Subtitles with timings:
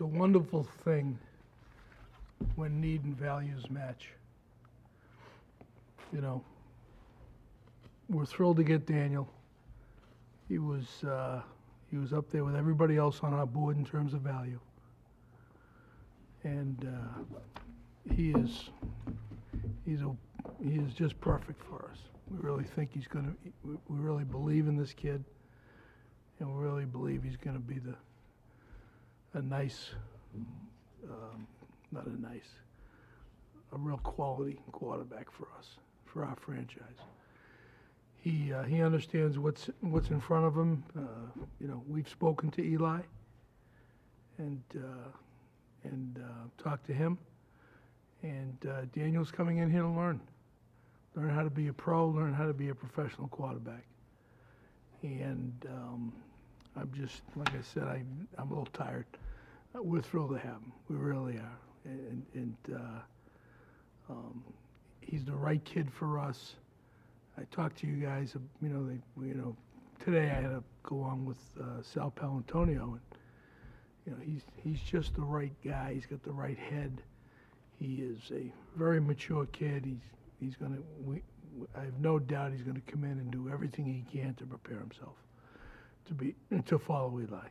[0.00, 1.18] it's a wonderful thing
[2.56, 4.08] when need and values match.
[6.10, 6.42] You know,
[8.08, 9.28] we're thrilled to get Daniel.
[10.48, 11.42] He was, uh,
[11.90, 14.58] he was up there with everybody else on our board in terms of value.
[16.44, 17.38] And, uh,
[18.14, 18.70] he is,
[19.84, 20.16] he's a,
[20.64, 21.98] he is just perfect for us.
[22.30, 25.22] We really think he's gonna, we, we really believe in this kid.
[26.38, 27.94] And we really believe he's gonna be the,
[29.34, 29.90] a nice,
[31.08, 31.46] um,
[31.92, 32.48] not a nice,
[33.72, 36.98] a real quality quarterback for us, for our franchise.
[38.16, 40.84] He, uh, he understands what's, what's in front of him.
[40.96, 43.00] Uh, you know, we've spoken to Eli
[44.38, 45.08] and, uh,
[45.84, 47.16] and, uh, talked to him.
[48.22, 50.20] And, uh, Daniel's coming in here to learn.
[51.16, 53.84] Learn how to be a pro, learn how to be a professional quarterback.
[55.02, 56.12] And, um,
[56.76, 58.02] I'm just, like I said, I,
[58.38, 59.06] I'm a little tired.
[59.74, 60.72] Uh, We're thrilled to have him.
[60.88, 61.58] We really are.
[61.84, 64.44] And, and, uh, um,
[65.00, 66.54] he's the right kid for us.
[67.38, 69.56] I talked to you guys, you know, they, you know,
[70.04, 73.00] today I had to go on with, uh, Sal Paolantonio and,
[74.04, 75.94] you know, he's, he's just the right guy.
[75.94, 77.02] He's got the right head.
[77.78, 79.84] He is a very mature kid.
[79.84, 80.02] He's,
[80.40, 81.22] he's gonna, we,
[81.76, 84.78] I have no doubt he's gonna come in and do everything he can to prepare
[84.78, 85.14] himself
[86.06, 86.34] to be,
[86.66, 87.46] to follow Eli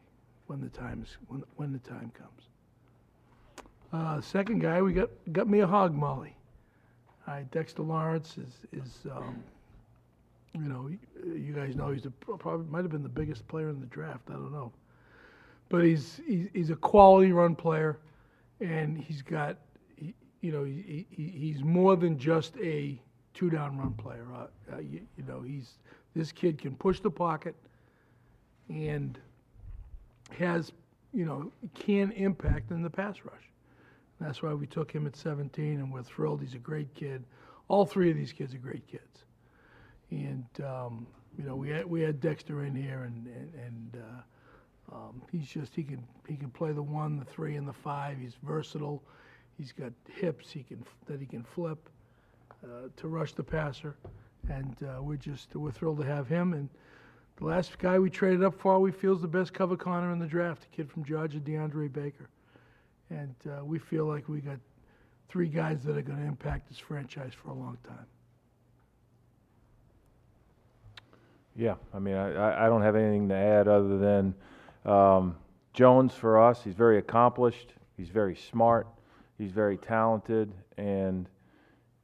[0.49, 2.41] when the time is, when, when the time comes.
[3.93, 6.35] Uh, second guy, we got, got me a hog molly.
[7.27, 9.43] All right, Dexter Lawrence is, is, um,
[10.55, 10.89] you know,
[11.23, 12.07] you guys know he's
[12.39, 14.71] probably, might have been the biggest player in the draft, I don't know.
[15.69, 17.99] But he's, he's, he's a quality run player,
[18.59, 19.57] and he's got,
[19.97, 22.99] he, you know, he, he, he's more than just a
[23.35, 24.25] two-down run player.
[24.33, 25.77] Uh, uh, you, you know, he's,
[26.15, 27.53] this kid can push the pocket
[28.67, 29.19] and
[30.37, 30.71] has,
[31.13, 33.49] you know, can impact in the pass rush.
[34.19, 36.41] That's why we took him at 17, and we're thrilled.
[36.41, 37.23] He's a great kid.
[37.67, 39.23] All three of these kids are great kids.
[40.11, 44.95] And, um, you know, we had, we had Dexter in here, and, and, and uh,
[44.95, 48.17] um, he's just, he can, he can play the one, the three, and the five.
[48.19, 49.03] He's versatile.
[49.57, 51.89] He's got hips he can, that he can flip
[52.63, 53.95] uh, to rush the passer.
[54.49, 56.53] And uh, we're just, we're thrilled to have him.
[56.53, 56.69] And
[57.39, 60.19] the last guy we traded up for, we feel is the best cover corner in
[60.19, 62.29] the draft, a kid from Georgia, DeAndre Baker.
[63.09, 64.57] And uh, we feel like we got
[65.29, 68.05] three guys that are going to impact this franchise for a long time.
[71.55, 74.33] Yeah, I mean, I, I- don't have anything to add other than
[74.85, 75.35] um,
[75.73, 76.63] Jones for us.
[76.63, 77.73] He's very accomplished.
[77.97, 78.87] He's very smart.
[79.37, 80.51] He's very talented.
[80.77, 81.27] And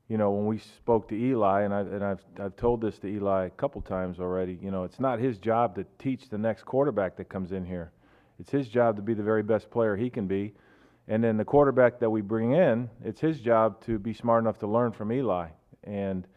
[0.07, 3.07] you know, when we spoke to Eli, and I and I've I've told this to
[3.07, 4.59] Eli a couple times already.
[4.61, 7.91] You know, it's not his job to teach the next quarterback that comes in here.
[8.39, 10.53] It's his job to be the very best player he can be.
[11.07, 14.57] And then the quarterback that we bring in, it's his job to be smart enough
[14.59, 15.49] to learn from Eli.
[15.83, 16.27] And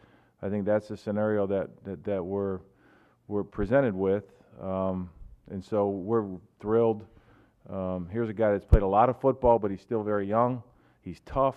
[0.41, 2.59] I think that's the scenario that, that, that we're,
[3.27, 4.25] we're presented with.
[4.61, 5.09] Um,
[5.49, 6.27] and so we're
[6.59, 7.05] thrilled.
[7.69, 10.61] Um, here's a guy that's played a lot of football, but he's still very young.
[11.01, 11.55] He's tough.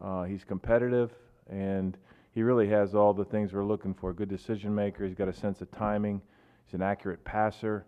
[0.00, 1.10] Uh, he's competitive.
[1.48, 1.96] And
[2.32, 4.12] he really has all the things we're looking for.
[4.12, 5.04] Good decision maker.
[5.04, 6.20] He's got a sense of timing.
[6.66, 7.86] He's an accurate passer.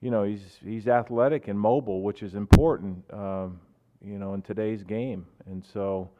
[0.00, 3.04] You know, he's, he's athletic and mobile, which is important.
[3.12, 3.60] Um,
[4.02, 5.26] you know, in today's game.
[5.46, 6.10] And so,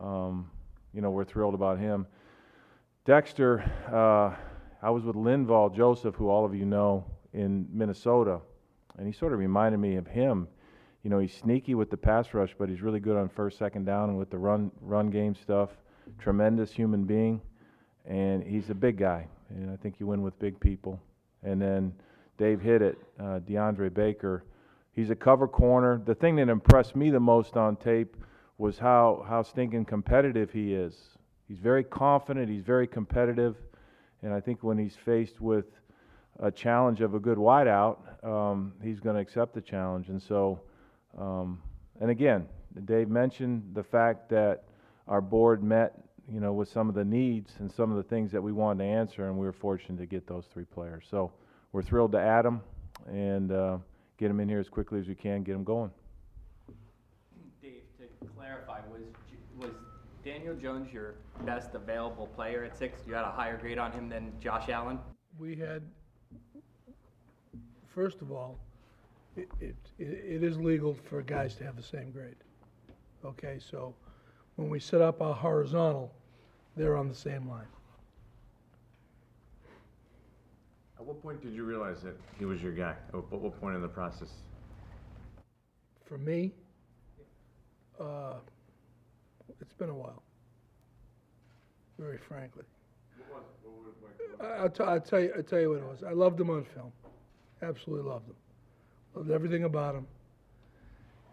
[0.00, 0.50] um,
[0.92, 2.06] you know, we're thrilled about him.
[3.04, 3.60] Dexter,
[3.92, 4.34] uh,
[4.82, 8.40] I was with Linval Joseph, who all of you know, in Minnesota,
[8.96, 10.48] and he sort of reminded me of him.
[11.02, 13.84] You know, he's sneaky with the pass rush, but he's really good on first, second
[13.84, 15.70] down, and with the run run game stuff.
[16.18, 17.40] Tremendous human being,
[18.06, 21.00] and he's a big guy, and I think you win with big people.
[21.42, 21.92] And then
[22.36, 24.44] Dave hit it, uh, DeAndre Baker.
[24.92, 26.00] He's a cover corner.
[26.04, 28.16] The thing that impressed me the most on tape
[28.58, 30.94] was how, how stinking competitive he is.
[31.46, 33.56] He's very confident, he's very competitive,
[34.22, 35.66] and I think when he's faced with
[36.40, 40.08] a challenge of a good wideout, um, he's going to accept the challenge.
[40.08, 40.60] And so,
[41.16, 41.60] um,
[42.00, 42.46] and again,
[42.84, 44.64] Dave mentioned the fact that
[45.08, 45.94] our board met,
[46.30, 48.84] you know, with some of the needs and some of the things that we wanted
[48.84, 51.04] to answer, and we were fortunate to get those three players.
[51.10, 51.32] So
[51.72, 52.60] we're thrilled to add them
[53.06, 53.78] and uh,
[54.18, 55.90] get them in here as quickly as we can, get them going.
[57.62, 59.02] Dave, to clarify, was,
[59.58, 59.72] was
[60.24, 61.14] Daniel Jones your
[61.46, 63.00] best available player at six?
[63.06, 64.98] You had a higher grade on him than Josh Allen?
[65.38, 65.82] We had,
[67.86, 68.58] first of all,
[69.36, 72.36] it, it, it is legal for guys to have the same grade.
[73.24, 73.94] Okay, so
[74.58, 76.12] when we set up our horizontal,
[76.76, 77.68] they're on the same line.
[80.98, 82.96] At what point did you realize that he was your guy?
[83.10, 84.30] At what, what point in the process?
[86.06, 86.50] For me,
[88.00, 88.34] uh,
[89.60, 90.24] it's been a while.
[91.96, 92.64] Very frankly.
[94.40, 96.02] I- I'll, t- I'll tell you, I'll tell you what it was.
[96.02, 96.90] I loved him on film.
[97.62, 98.36] Absolutely loved him.
[99.14, 100.06] Loved everything about him.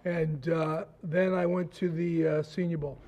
[0.03, 2.99] And uh, then I went to the uh, Senior Bowl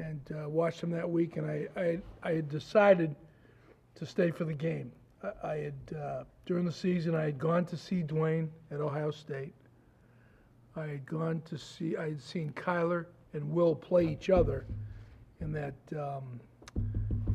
[0.00, 1.36] and uh, watched him that week.
[1.36, 3.14] And I, I, I had decided
[3.94, 4.92] to stay for the game.
[5.22, 9.10] I, I had uh, during the season I had gone to see Dwayne at Ohio
[9.10, 9.54] State.
[10.76, 11.96] I had gone to see.
[11.96, 14.66] I had seen Kyler and Will play each other
[15.40, 16.40] in that um,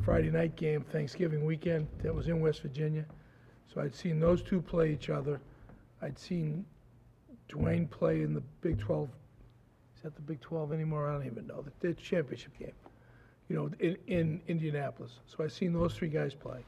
[0.04, 3.04] Friday night game, Thanksgiving weekend, that was in West Virginia.
[3.72, 5.40] So I'd seen those two play each other.
[6.00, 6.64] I'd seen
[7.48, 9.08] Dwayne play in the Big 12.
[10.06, 11.08] That the Big 12 anymore?
[11.10, 11.62] I don't even know.
[11.80, 12.70] The, the championship game,
[13.48, 15.18] you know, in, in Indianapolis.
[15.26, 16.64] So I've seen those three guys play.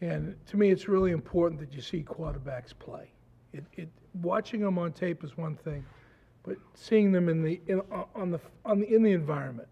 [0.00, 3.10] And to me, it's really important that you see quarterbacks play.
[3.52, 3.90] It, it,
[4.22, 5.84] watching them on tape is one thing,
[6.44, 7.82] but seeing them in the, in,
[8.14, 9.68] on the, on the, in the environment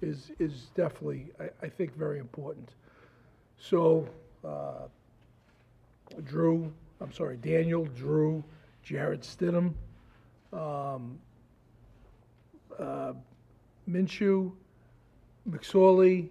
[0.00, 2.70] is, is definitely, I, I think, very important.
[3.58, 4.08] So,
[4.44, 4.86] uh,
[6.22, 8.44] Drew, I'm sorry, Daniel, Drew,
[8.84, 9.74] Jarrett Stidham,
[10.52, 11.18] um,
[12.80, 13.12] uh,
[13.88, 14.52] Minshew,
[15.48, 16.28] McSorley.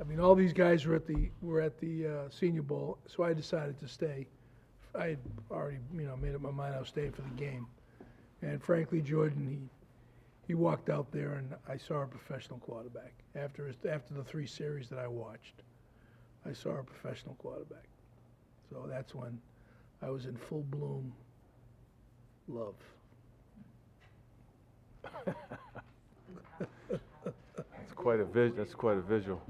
[0.00, 3.22] I mean, all these guys were at the were at the uh, Senior Bowl, so
[3.22, 4.26] I decided to stay.
[4.98, 5.18] I had
[5.50, 7.66] already, you know, made up my mind I was staying for the game.
[8.42, 9.58] And frankly, Jordan, he
[10.46, 14.46] he walked out there, and I saw a professional quarterback after his, after the three
[14.46, 15.62] series that I watched.
[16.48, 17.88] I saw a professional quarterback.
[18.70, 19.40] So that's when
[20.02, 21.12] I was in full bloom
[22.48, 22.74] love.
[26.90, 29.40] It's quite a vis, that's quite a visual.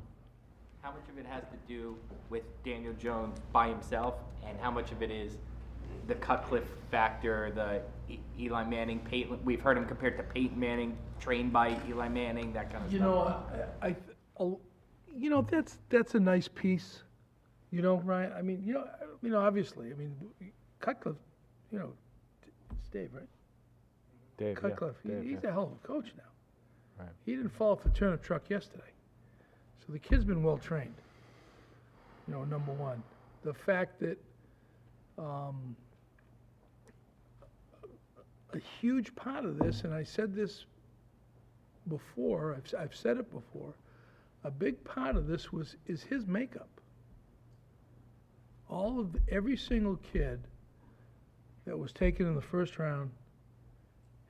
[0.83, 1.97] How much of it has to do
[2.31, 4.15] with Daniel Jones by himself,
[4.47, 5.37] and how much of it is
[6.07, 7.83] the Cutcliffe factor, the
[8.13, 9.39] E- Eli Manning, Peyton?
[9.45, 12.99] We've heard him compared to Peyton Manning, trained by Eli Manning, that kind of You
[12.99, 13.09] stuff.
[13.09, 13.97] know, I, I,
[14.39, 14.61] I'll-
[15.19, 17.03] you know, that's, that's a nice piece,
[17.71, 18.87] you know, Ryan, I mean, you know,
[19.23, 20.15] you know, obviously, I mean,
[20.79, 21.17] Cutcliffe,
[21.73, 21.93] you know,
[22.79, 23.25] it's Dave, right?
[24.37, 24.69] Dave, yeah.
[24.69, 25.49] Cutcliffe, he- Dave, he's yeah.
[25.49, 26.23] a hell of a coach now.
[26.99, 27.09] Right.
[27.25, 28.83] He didn't fall off the turnip truck yesterday.
[29.87, 30.95] So the kid's been well-trained,
[32.27, 33.03] you know, number one.
[33.45, 34.19] The fact that,
[35.19, 35.77] um,
[38.53, 40.65] a huge part of this, and I said this
[41.89, 43.75] before, I've, I've said it before,
[44.45, 46.69] a big part of this was, is his makeup.
[48.69, 50.41] All of, every single kid
[51.67, 53.11] that was taken in the first round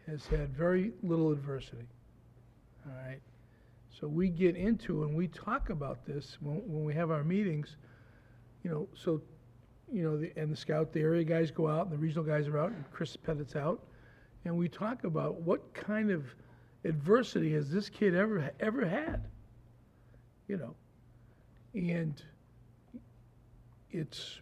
[0.07, 1.87] has had very little adversity.
[2.87, 3.21] All right?
[4.01, 7.77] So we get into and we talk about this when, when we have our meetings,
[8.63, 9.23] you know, so,
[9.91, 12.47] you know, the, and the scout, the area guys go out and the regional guys
[12.47, 13.81] are out and Chris Pettit's out.
[14.45, 16.25] And we talk about what kind of
[16.85, 19.25] adversity has this kid ever, ever had?
[20.47, 20.75] You know?
[21.75, 22.23] And
[23.91, 24.41] it's,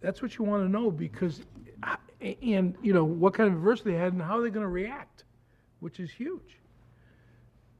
[0.00, 1.42] that's what you want to know because,
[2.20, 5.24] and, you know, what kind of adversity they had and how they're going to react,
[5.80, 6.58] which is huge.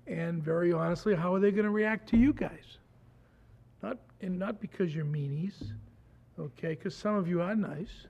[0.07, 2.79] And very honestly, how are they going to react to you guys?
[3.83, 5.73] Not, and not because you're meanies,
[6.39, 8.07] okay, because some of you are nice,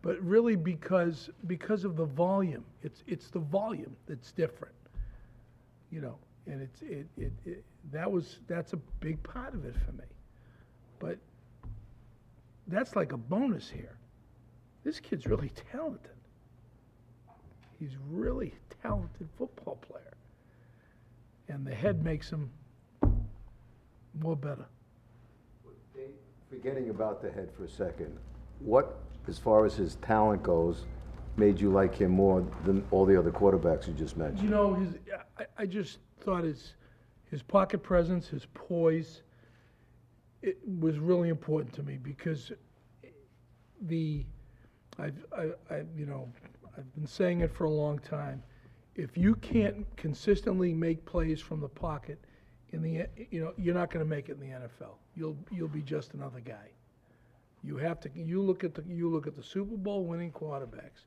[0.00, 2.64] but really because, because of the volume.
[2.82, 4.74] It's, it's the volume that's different,
[5.90, 6.16] you know,
[6.46, 10.04] and it's, it, it, it, that was, that's a big part of it for me.
[10.98, 11.18] But
[12.68, 13.96] that's like a bonus here.
[14.84, 16.10] This kid's really talented.
[17.78, 20.14] He's really talented football player.
[21.48, 22.50] And the head makes him
[24.20, 24.66] more better.
[26.48, 28.16] Forgetting about the head for a second,
[28.60, 30.84] what, as far as his talent goes,
[31.36, 34.42] made you like him more than all the other quarterbacks you just mentioned?
[34.42, 34.94] You know, his,
[35.38, 36.74] I, I just thought his,
[37.30, 39.22] his pocket presence, his poise,
[40.42, 42.52] it was really important to me because
[43.80, 44.24] the,
[44.98, 46.28] I've, I, I, you know,
[46.76, 48.42] I've been saying it for a long time.
[48.94, 52.18] If you can't consistently make plays from the pocket
[52.72, 54.94] in the, you know, you're not gonna make it in the NFL.
[55.14, 56.68] You'll, you'll be just another guy.
[57.62, 61.06] You have to, you look at the, you look at the Super Bowl winning quarterbacks.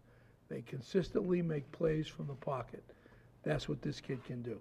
[0.50, 2.84] They consistently make plays from the pocket.
[3.44, 4.60] That's what this kid can do.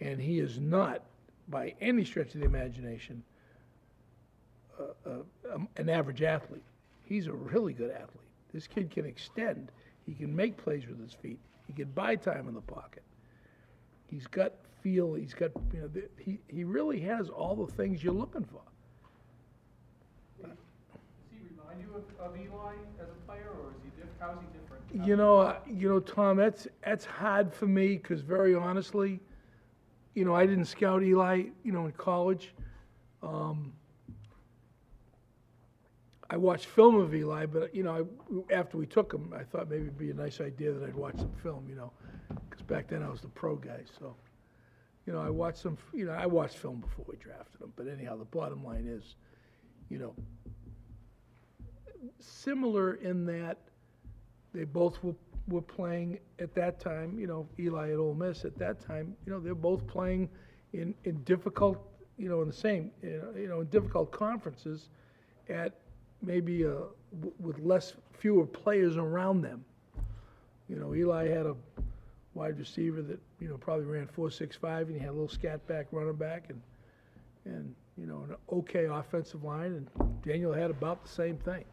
[0.00, 1.02] And he is not,
[1.48, 3.22] by any stretch of the imagination,
[4.78, 6.62] uh, uh, um, an average athlete.
[7.04, 8.28] He's a really good athlete.
[8.52, 9.70] This kid can extend.
[10.06, 11.40] He can make plays with his feet.
[11.68, 13.04] He can buy time in the pocket.
[14.06, 15.14] He's got feel.
[15.14, 18.62] He's got, you know, the, he, he really has all the things you're looking for.
[20.42, 20.50] Does
[21.30, 24.38] he remind you of, of Eli as a player, or is he diff, how is
[24.40, 25.06] he different?
[25.06, 29.20] You know, uh, you know, Tom, that's, that's hard for me, because very honestly,
[30.14, 32.54] you know, I didn't scout Eli, you know, in college.
[33.22, 33.72] Um,
[36.30, 38.06] I watched film of Eli, but, you know,
[38.50, 40.94] I, after we took him, I thought maybe it'd be a nice idea that I'd
[40.94, 41.90] watch some film, you know,
[42.48, 44.14] because back then I was the pro guy, so.
[45.08, 47.88] You know, I watched some, you know, I watched film before we drafted him, but
[47.88, 49.14] anyhow, the bottom line is,
[49.88, 50.14] you know,
[52.20, 53.56] similar in that
[54.52, 55.14] they both were,
[55.48, 59.32] were playing at that time, you know, Eli at Ole Miss at that time, you
[59.32, 60.28] know, they're both playing
[60.74, 61.78] in, in difficult,
[62.18, 64.90] you know, in the same, you know, in difficult conferences
[65.48, 65.72] at
[66.22, 66.88] maybe uh
[67.20, 69.64] w with less, fewer players around them.
[70.68, 71.56] You know, Eli had a
[72.34, 75.28] wide receiver that, you know, probably ran four, six, five, and he had a little
[75.28, 76.60] scat back running back and,
[77.46, 81.64] and, you know, an okay offensive line, and Daniel had about the same thing.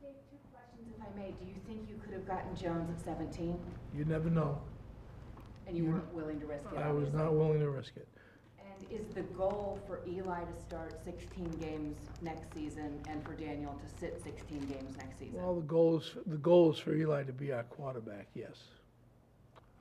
[0.00, 1.30] Dave, two questions if I may.
[1.32, 3.58] Do you think you could have gotten Jones at 17?
[3.96, 4.60] You never know.
[5.66, 8.08] And you weren't willing to risk it, I was not willing to risk it.
[8.88, 13.72] And is the goal for Eli to start 16 games next season and for Daniel
[13.72, 15.34] to sit 16 games next season?
[15.34, 18.56] Well, the goal is, the goal is for Eli to be our quarterback, yes.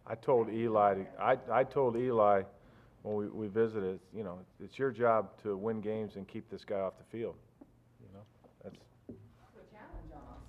[0.08, 2.44] I told Eli, to- I, I told Eli
[3.03, 6.65] when we, we visited, you know, it's your job to win games and keep this
[6.65, 7.36] guy off the field.
[8.01, 8.24] You know,
[8.63, 8.75] that's,
[9.10, 9.13] A
[9.72, 10.44] challenge almost.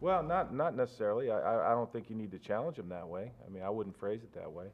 [0.00, 1.30] well, not, not necessarily.
[1.30, 3.32] I, I, I don't think you need to challenge him that way.
[3.46, 4.66] I mean, I wouldn't phrase it that way.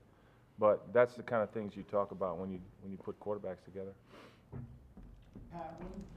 [0.58, 3.64] But that's the kind of things you talk about when you, when you put quarterbacks
[3.64, 3.92] together.
[5.52, 5.76] Pat,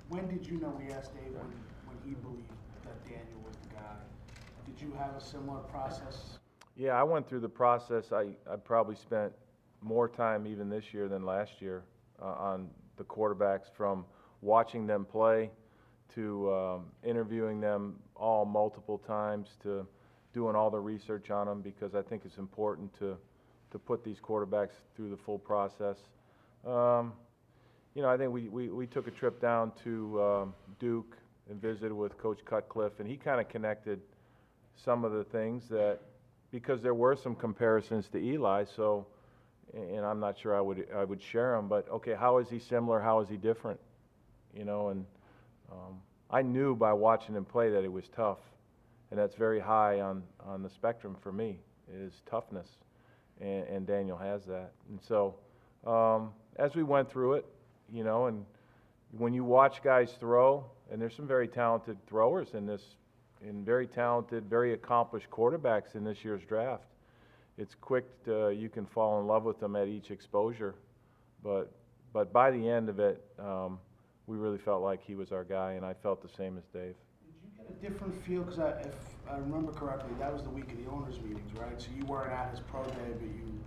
[0.10, 1.52] when, when did you know, we asked Dave when,
[1.86, 2.50] when he believed
[2.86, 3.96] that Daniel was the guy?
[4.66, 6.40] Did you have a similar process?
[6.78, 8.14] Yeah, I went through the process.
[8.14, 9.34] I, I probably spent
[9.82, 11.84] more time even this year than last year
[12.22, 14.06] uh, on the quarterbacks from
[14.42, 15.52] watching them play
[16.16, 19.86] to um, interviewing them all multiple times to
[20.34, 23.18] doing all the research on them because I think it's important to,
[23.72, 25.98] to put these quarterbacks through the full process.
[26.66, 27.14] Um,
[27.96, 31.18] you know, I think we, we, we took a trip down to um, Duke
[31.50, 34.00] and visited with Coach Cutcliffe, and he kind of connected
[34.76, 36.00] some of the things that
[36.52, 39.06] because there were some comparisons to Eli, so,
[39.74, 42.60] and I'm not sure I would, I would share them, but, okay, how is he
[42.60, 43.80] similar, how is he different?
[44.54, 45.06] You know, and,
[45.72, 46.00] um,
[46.32, 48.40] I knew by watching him play that he was tough,
[49.12, 51.60] and that's very high on, on the spectrum for me,
[51.92, 52.68] is toughness,
[53.42, 54.72] and, and Daniel has that.
[54.90, 55.36] And so,
[55.86, 57.46] um, as we went through it,
[57.92, 58.46] you know, and
[59.18, 62.84] when you watch guys throw, and there's some very talented throwers in this
[63.42, 66.84] and very talented, very accomplished quarterbacks in this year's draft.
[67.58, 70.76] It's quick to, you can fall in love with them at each exposure,
[71.44, 71.72] but
[72.12, 73.80] but by the end of it, um,
[74.26, 76.96] we really felt like he was our guy, and I felt the same as Dave.
[76.96, 78.96] Did you get a different feel, because I, if
[79.30, 81.80] I remember correctly, that was the week of the owners' meetings, right?
[81.80, 83.60] So you weren't at his pro day, but you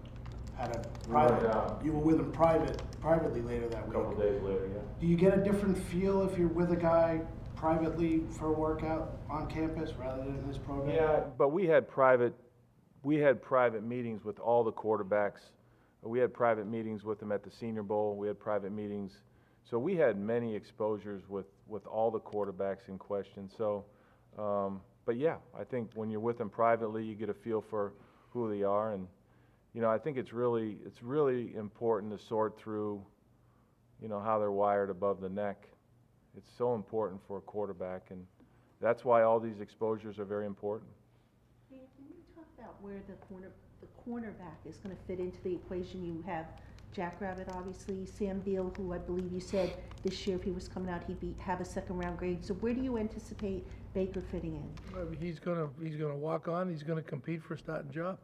[0.57, 0.79] had a
[1.09, 1.81] private, down.
[1.85, 3.93] you were with him private, privately later that A week.
[3.93, 4.81] couple days later, yeah.
[5.01, 7.21] Do you get a different feel if you're with a guy
[7.55, 10.97] privately for a workout on campus rather than his pro day?
[10.97, 12.35] Yeah, but we had private,
[13.05, 15.41] we had private meetings with all the quarterbacks.
[16.03, 18.17] We had private meetings with them at the Senior Bowl.
[18.17, 19.13] We had private meetings.
[19.63, 23.49] So we had many exposures with, with all the quarterbacks in question.
[23.57, 23.85] So,
[24.37, 27.93] um, but yeah, I think when you're with them privately, you get a feel for
[28.31, 28.93] who they are.
[28.93, 29.07] And,
[29.75, 33.03] you know, I think it's really, it's really important to sort through,
[34.01, 35.69] you know, how they're wired above the neck.
[36.37, 38.25] It's so important for a quarterback, and
[38.81, 40.91] that's why all these exposures are very important.
[41.69, 41.79] Can
[42.09, 46.05] you talk about where the corner, the cornerback is gonna fit into the equation?
[46.05, 46.47] You have
[46.93, 50.69] Jack Rabbit, obviously, Sam Beal, who I believe you said this year if he was
[50.69, 52.45] coming out, he'd be, have a second round grade.
[52.45, 54.95] So where do you anticipate Baker fitting in?
[54.97, 58.19] Well, He's gonna, he's gonna walk on, he's gonna compete for a starting job.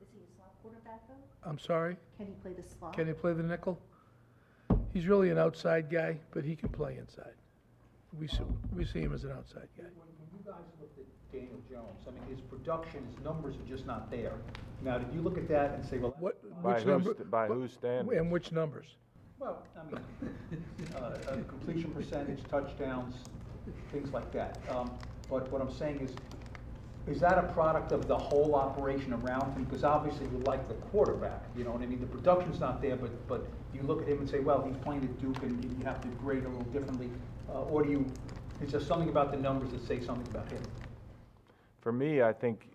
[0.00, 1.48] Is he a slot quarterback though?
[1.50, 2.92] I'm sorry, Can he play the slot?
[2.94, 3.78] can he play the nickel?
[4.92, 7.34] He's really an outside guy, but he can play inside.
[8.18, 8.40] We see,
[8.74, 9.84] we see him as an outside guy.
[9.84, 13.68] When, when you guys looked at Daniel Jones, I mean, his production, his numbers are
[13.68, 14.32] just not there.
[14.82, 17.14] Now, did you look at that and say, well, What, By which whose, number?
[17.24, 18.18] by whose standards?
[18.18, 18.86] And which numbers?
[19.38, 20.64] well, I mean,
[20.96, 23.14] uh, uh, completion percentage, touchdowns,
[23.92, 24.58] things like that.
[24.68, 24.90] Um,
[25.28, 26.10] but what I'm saying is,
[27.06, 29.64] is that a product of the whole operation around him?
[29.64, 32.00] Because obviously you like the quarterback, you know what I mean?
[32.00, 35.04] The production's not there, but, but you look at him and say, well, he's playing
[35.04, 37.10] at Duke and you have to grade a little differently.
[37.48, 38.04] Uh, or do you,
[38.62, 40.62] is there something about the numbers that say something about him?
[41.80, 42.68] For me, I think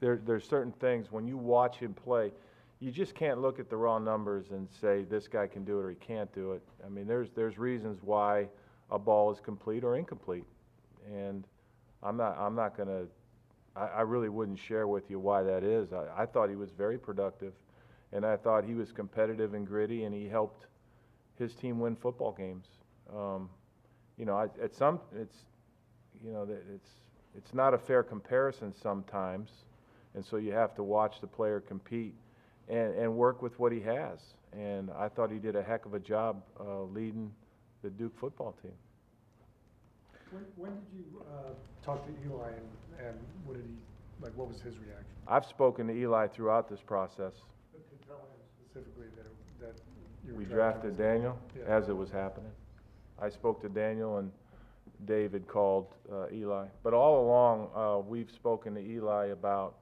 [0.00, 2.32] there, there's certain things, when you watch him play,
[2.80, 5.84] you just can't look at the raw numbers and say, this guy can do it
[5.84, 6.62] or he can't do it.
[6.84, 8.48] I mean, there's, there's reasons why
[8.90, 10.44] a ball is complete or incomplete.
[11.06, 11.44] And
[12.02, 13.04] I'm not, I'm not gonna,
[13.76, 15.92] I, I really wouldn't share with you why that is.
[15.92, 17.52] I, I thought he was very productive,
[18.12, 20.66] and I thought he was competitive and gritty, and he helped
[21.38, 22.66] his team win football games.
[23.14, 23.48] Um,
[24.16, 25.36] you know, I, at some, it's,
[26.24, 26.90] you know, it's,
[27.36, 29.50] it's not a fair comparison sometimes,
[30.14, 32.14] and so you have to watch the player compete
[32.68, 34.18] and, and work with what he has.
[34.52, 37.30] And I thought he did a heck of a job uh, leading
[37.82, 38.72] the Duke football team.
[40.30, 41.50] When, when did you, uh,
[41.84, 45.06] talk to Eli and, and what did he, like, what was his reaction?
[45.26, 47.32] I've spoken to Eli throughout this process.
[47.72, 49.80] To tell him specifically that, it- that
[50.26, 50.96] you were We drafted?
[50.98, 51.64] Daniel Yeah.
[51.66, 52.50] as it was happening.
[53.20, 54.30] I spoke to Daniel and
[55.06, 56.66] David called uh, Eli.
[56.82, 59.76] But all along, uh, we've spoken to Eli about,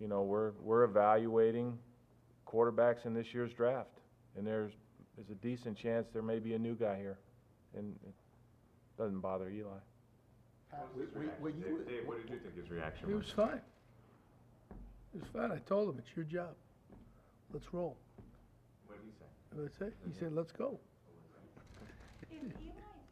[0.00, 1.78] you know, we're, we're evaluating
[2.46, 3.90] quarterbacks in this year's draft.
[4.36, 4.72] And there's,
[5.16, 7.18] there's a decent chance there may be a new guy here.
[7.76, 8.14] And it
[8.98, 9.68] doesn't bother Eli.
[10.72, 13.24] Dave, what did you think his reaction He was?
[13.24, 13.60] was fine.
[15.12, 15.52] He was fine.
[15.52, 16.54] I told him, it's your job.
[17.52, 17.96] Let's roll.
[18.86, 19.26] What did he say?
[19.52, 19.94] What did I say?
[20.12, 20.78] He said, let's go.
[22.22, 22.50] If Eli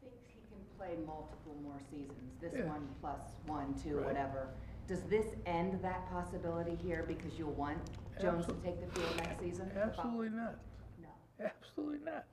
[0.01, 2.65] thinks he can play multiple more seasons, this Yeah.
[2.67, 4.07] one plus one, two, Right.
[4.07, 4.49] whatever,
[4.87, 7.79] does this end that possibility here because you'll want
[8.19, 9.71] Jones to Absol- take the field next season?
[9.77, 10.55] Absolutely not.
[11.01, 11.07] No.
[11.39, 12.25] Absolutely not.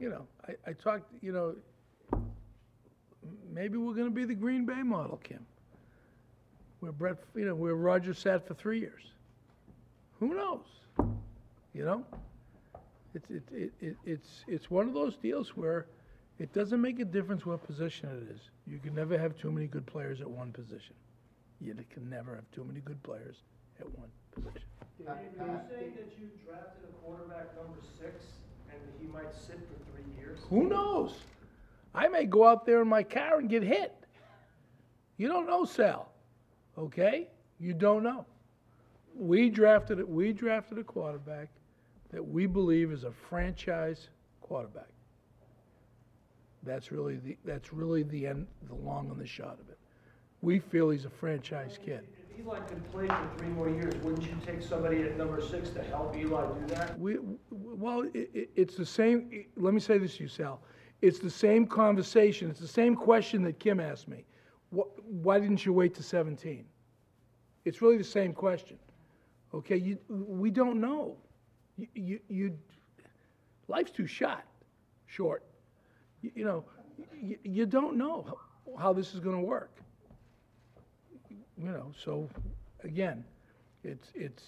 [0.00, 1.54] You know, I, I talked, you know,
[3.52, 5.44] maybe we're gonna be the Green Bay model, Kim.
[6.80, 9.02] Where Brett, you know, where Roger sat for three years.
[10.18, 10.64] Who knows?
[11.74, 12.04] You know?
[13.14, 15.86] It's, it, it, it, it's, it's one of those deals where
[16.38, 18.40] it doesn't make a difference what position it is.
[18.66, 20.94] You can never have too many good players at one position.
[21.60, 23.36] You can never have too many good players
[23.78, 24.62] at one position.
[25.06, 28.39] Are you saying that you drafted a quarterback number six
[28.72, 30.38] and he might sit for three years?
[30.48, 31.14] Who knows?
[31.94, 33.94] I may go out there in my car and get hit.
[35.16, 36.10] You don't know, Sal.
[36.78, 37.28] Okay?
[37.58, 38.24] You don't know.
[39.14, 40.02] We drafted.
[40.08, 41.48] We drafted a quarterback
[42.10, 44.08] that we believe is a franchise
[44.40, 44.88] quarterback.
[46.62, 49.78] That's really the that's really the end, the long and the shot of it.
[50.42, 52.06] We feel he's a franchise kid.
[52.40, 55.82] Eli can play for three more years, wouldn't you take somebody at number six to
[55.82, 56.98] help Eli do that?
[56.98, 57.18] We,
[57.50, 60.62] well, i i it's the same, let me say this to you, Sal.
[61.02, 64.24] It's the same conversation, it's the same question that Kim asked me.
[64.74, 66.64] Wh- Why didn't you wait to seventeen?
[67.64, 68.78] It's really the same question.
[69.52, 71.16] Okay, you, we don't know.
[71.76, 72.58] You, you, you,
[73.68, 74.44] life's too short,
[75.06, 75.44] short.
[76.22, 76.64] You, you know,
[77.20, 78.38] you, you don't know
[78.78, 79.76] how, this is gonna work.
[81.62, 82.28] You know, so,
[82.84, 83.22] again,
[83.84, 84.44] it's, it's,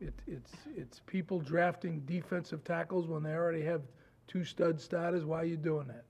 [0.00, 3.82] it, it's, it's people drafting defensive tackles when they already have
[4.26, 5.24] two stud starters.
[5.24, 6.04] Why are you doing that?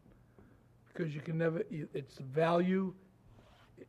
[0.89, 2.95] Because you can never, it's the value,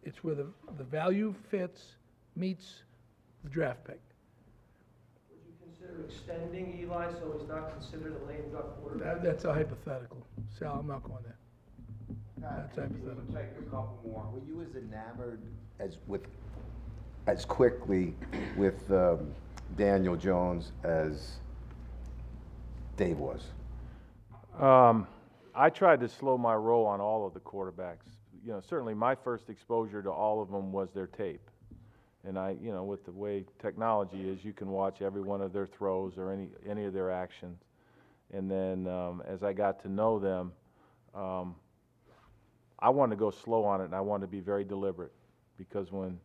[0.04, 0.47] it's where the,
[0.78, 1.95] the value fits,
[2.36, 2.84] meets
[3.43, 4.02] the draft pick.
[5.30, 9.15] Would you consider extending Eli so he's not considered a lame duck quarterback?
[9.15, 10.26] That, that's a hypothetical.
[10.60, 11.38] Sal, I'm not going there.
[12.41, 13.23] That's Pat, hypothetical.
[13.34, 14.27] Take a couple more.
[14.34, 15.41] Were you as enamored
[15.80, 16.21] as with,
[17.27, 18.15] as quickly
[18.58, 19.32] with um,
[19.77, 21.34] Daniel Jones as
[22.97, 23.43] Dave was?
[24.60, 25.08] Um,
[25.54, 28.06] I tried to slow my roll on all of the quarterbacks.
[28.43, 31.47] You know, certainly my first exposure to all of them was their tape.
[32.23, 35.54] And I, you know, with the way technology is, you can watch every one of
[35.54, 37.60] their throws or any, any of their actions.
[38.34, 40.51] And then um, as I got to know them,
[41.13, 41.56] um,
[42.82, 45.12] I wanted to go slow on it and I wanted to be very deliberate.
[45.58, 46.20] Because when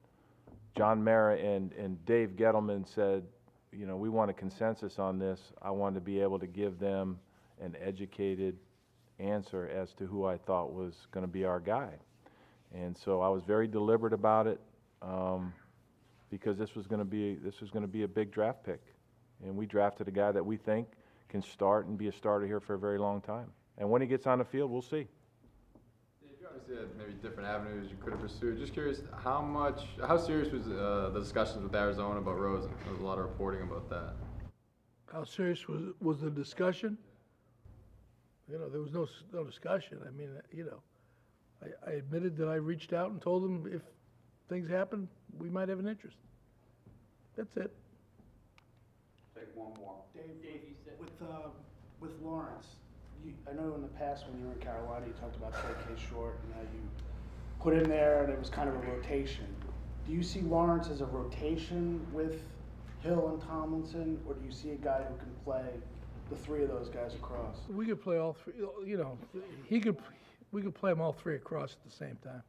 [0.76, 3.24] John Mara and, and Dave Gettleman said,
[3.72, 6.78] you know, we want a consensus on this, I wanted to be able to give
[6.78, 7.18] them
[7.60, 8.56] an educated
[9.18, 11.90] answer as to who I thought was going to be our guy.
[12.74, 14.60] And so I was very deliberate about it
[15.02, 15.52] um,
[16.30, 18.80] because this was going to be this was going to be a big draft pick,
[19.44, 20.88] and we drafted a guy that we think
[21.28, 23.46] can start and be a starter here for a very long time.
[23.78, 25.06] And when he gets on the field, we'll see.
[26.68, 28.58] Dave, you obviously had maybe different avenues you could have pursued.
[28.58, 32.70] Just curious, how much, how serious was uh, the discussions with Arizona about Rosen?
[32.84, 34.14] There was a lot of reporting about that.
[35.12, 36.98] How serious was, was the discussion?
[38.50, 39.98] You know, there was no, no discussion.
[40.06, 40.80] I mean, uh, you know,
[41.62, 43.82] I, I admitted that I reached out and told them if
[44.48, 46.16] things happen, we might have an interest.
[47.36, 47.72] That's it.
[49.34, 49.96] Take one more.
[50.14, 50.62] Dave, Dave,
[50.98, 51.48] with, uh,
[52.00, 52.76] with Lawrence,
[53.26, 55.72] you, I know in the past when you were in Carolina, you talked about Trey
[55.86, 56.00] K.
[56.10, 56.80] Short and how you
[57.60, 59.46] put in there and it was kind of a rotation.
[60.06, 62.42] Do you see Lawrence as a rotation with
[63.02, 65.64] Hill and Tomlinson, or do you see a guy who can play
[66.30, 67.56] the three of those guys across?
[67.68, 69.18] We could play all three, you know,
[69.68, 69.96] he could,
[70.52, 72.42] we could play them all three across at the same time.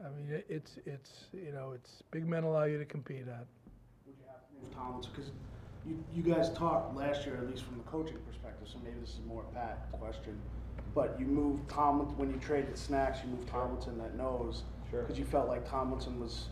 [0.00, 3.46] I mean, it's, it's, you know, it's, big men allow you to compete at.
[4.06, 5.30] Would you have to move Tomlinson, because
[5.88, 9.10] you, you guys talked last year, at least from the coaching perspective, so maybe this
[9.10, 10.38] is more a Pat question.
[10.94, 14.64] But you moved Tomlinson, when you traded Snacks, you moved Tomlinson at nose.
[14.90, 15.02] Sure.
[15.02, 16.48] Because you felt like Tomlinson was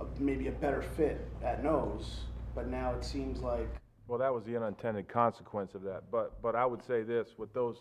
[0.00, 3.68] a- maybe a better fit at nose, but now it seems like
[4.06, 7.52] Well, that was the unintended consequence of that, but, but I would say this, with
[7.52, 7.76] those,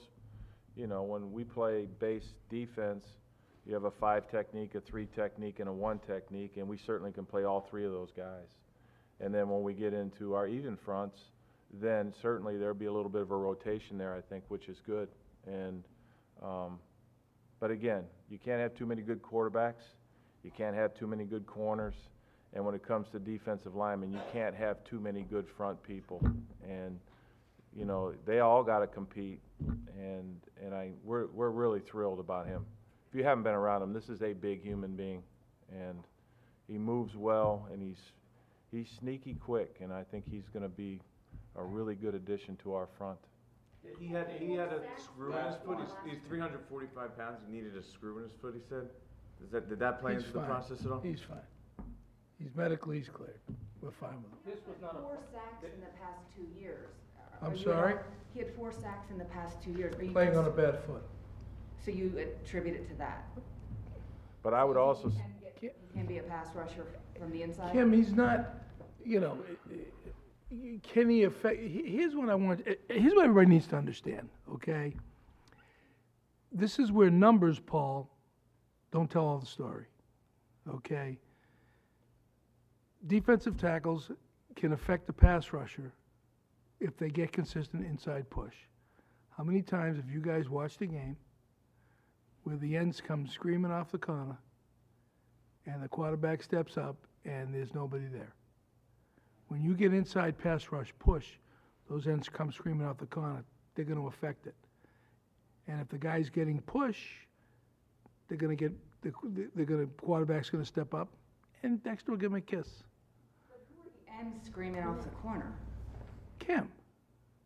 [0.76, 3.06] you know, when we play base defense,
[3.66, 7.12] you have a five technique, a three technique, and a one technique, and we certainly
[7.12, 8.58] can play all three of those guys.
[9.20, 11.18] And then when we get into our even fronts,
[11.74, 14.78] then certainly there'll be a little bit of a rotation there, I think, which is
[14.86, 15.10] good.
[15.46, 15.84] And,
[16.44, 16.80] um,
[17.60, 19.84] but again, you can't have too many good quarterbacks,
[20.44, 21.96] you can't have too many good corners,
[22.54, 26.22] and when it comes to defensive linemen, you can't have too many good front people.
[26.68, 27.00] And,
[27.76, 29.40] you know, they all gotta compete,
[29.98, 32.66] and, and I, we're, we're really thrilled about him.
[33.10, 35.24] If you haven't been around him, this is a big human being,
[35.72, 36.04] and
[36.68, 38.00] he moves well, and he's,
[38.72, 41.00] he's sneaky quick, and I think he's gonna be
[41.56, 43.20] a really good addition to our front.
[44.00, 47.38] He had, he had a screw in his foot, he's, he's three hundred forty-five pounds,
[47.48, 48.88] he needed a screw in his foot, he said.
[49.44, 50.50] Is that, did that play He's into the fine.
[50.50, 51.00] process at all?
[51.02, 51.86] He's fine.
[52.40, 53.40] He's medically, he's cleared.
[53.82, 54.40] We're fine with him.
[54.46, 55.02] This was not a.
[55.02, 56.90] Four sacks in the past two years.
[57.42, 57.94] I'm Are you sorry?
[57.94, 58.00] all-
[58.34, 59.94] He had four sacks in the past two years.
[60.00, 61.04] Are you Playing on a bad foot.
[61.86, 63.26] So you attribute it to that?
[64.44, 65.32] But I would also, s- can
[65.94, 66.86] can be a pass rusher
[67.18, 67.74] from the inside?
[67.74, 68.54] Kim, he's not,
[69.04, 69.38] you know,
[70.84, 74.96] can he affect, he- here's what I want, here's what everybody needs to understand, okay?
[76.52, 78.10] This is where numbers, Paul,
[78.92, 79.86] don't tell all the story,
[80.70, 81.18] okay?
[83.06, 84.12] Defensive tackles
[84.56, 85.94] can affect the pass rusher
[86.80, 88.56] if they get consistent inside push.
[89.38, 91.18] How many times have you guys watched a game
[92.44, 94.38] where the ends come screaming off the corner
[95.68, 98.34] and the quarterback steps up and there's nobody there?
[99.50, 101.28] When you get inside pass rush push,
[101.90, 103.44] those ends come screaming off the corner,
[103.76, 104.56] they're gonna affect it.
[105.68, 107.00] And if the guy's getting push,
[108.28, 111.10] they're gonna get, the- they're gonna, quarterback's gonna step up
[111.64, 112.84] and Dexter will give him a kiss.
[114.20, 115.54] And screaming off the corner.
[116.40, 116.70] Kim,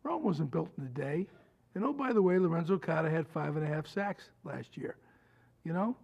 [0.04, 1.28] Rome wasn't built in a day.
[1.76, 4.96] And oh, by the way, Lorenzo Carter had five and a half sacks last year.
[5.64, 5.96] You know?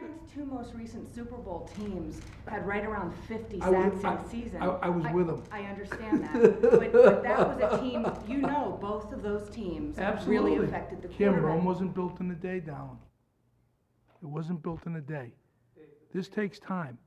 [0.00, 4.12] Right, Giants' two most recent Super Bowl teams had right around fifty I sacks I-
[4.12, 4.62] in a season.
[4.62, 5.42] I- I was with 'em.
[5.50, 9.98] I understand that, but, but that was a team, you know, both of those teams
[10.26, 12.98] really affected the Kim, Rome wasn't built in a day, Dallin.
[14.22, 15.32] It wasn't built in a day.
[16.12, 16.98] This takes time.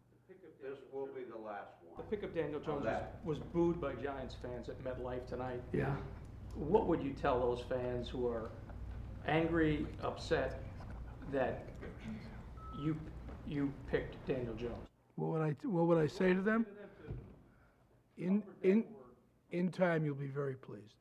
[0.62, 1.96] This will be the last one.
[1.98, 2.10] The one.
[2.10, 5.62] pick of Daniel Jones was, was booed by Giants fans at MetLife tonight.
[5.74, 5.96] Yeah.
[6.56, 8.52] What would you tell those fans who are
[9.28, 10.62] angry, upset
[11.32, 11.71] that
[12.82, 12.98] you,
[13.48, 14.88] you picked Daniel Jones?
[15.16, 16.66] What would I, what would I say to them?
[18.18, 18.84] In, in,
[19.52, 21.01] in time, you'll be very pleased.